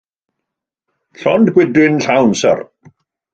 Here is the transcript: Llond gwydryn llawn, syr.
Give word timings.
Llond 1.19 1.51
gwydryn 1.59 2.01
llawn, 2.07 2.35
syr. 2.41 2.65